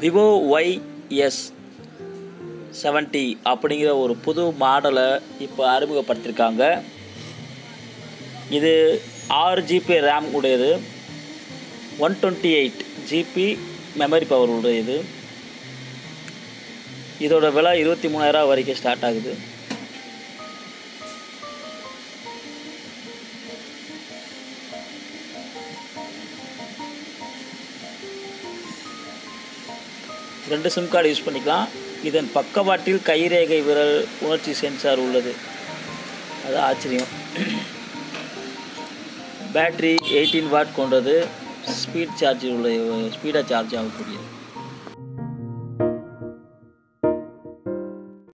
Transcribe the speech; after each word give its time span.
Vivo 0.00 0.26
Y 0.52 0.80
S 1.08 1.52
seventy 2.82 3.36
அப்படிங்கிற 3.44 4.00
ஒரு 4.00 4.16
புது 4.16 4.42
மாடலை 4.42 5.20
இப்போ 5.38 5.78
அறிமுகப்படுத்தியிருக்காங்க. 5.78 6.82
இது 8.50 9.02
ஆறு 9.28 9.62
ஜிபி 9.62 9.96
ரேம் 10.08 10.28
உடையது. 10.32 10.80
One 11.98 12.16
twenty 12.22 12.50
eight 12.60 12.80
GB 13.10 13.58
memory 13.98 14.26
power 14.28 14.48
உடையது. 14.48 15.04
இதோட 17.20 17.52
விலை 17.52 17.78
இருபத்தி 17.78 18.08
மூணாயிரம் 18.08 18.46
வரைக்கும் 18.46 18.76
ஸ்டார்ட் 18.76 19.04
ஆகுது. 19.04 19.34
ரெண்டு 30.48 30.70
சிம் 30.70 30.88
கார்டு 30.88 31.10
யூஸ் 31.10 31.26
பண்ணிக்கலாம். 31.26 31.66
இதன் 32.08 32.30
பக்கவாட்டில் 32.32 33.00
கைரேகை 33.06 33.60
விரல் 33.66 34.06
உணர்ச்சி 34.20 34.52
சென்சார் 34.52 34.98
உள்ளது. 34.98 35.32
அது 36.46 36.58
ஆச்சரியம். 36.58 37.10
பேட்ரி 39.54 39.94
எயிட்டீன் 40.18 40.48
வாட் 40.48 40.74
கொண்டது. 40.76 41.14
ஸ்பீட் 41.80 42.18
சார்ஜ் 42.20 42.44
உள்ள 42.44 42.68
ஸ்பீடாக 43.16 43.44
சார்ஜ் 43.52 43.74
ஆகக்கூடியது. 43.80 44.26